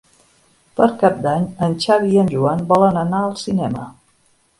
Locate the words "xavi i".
1.83-2.17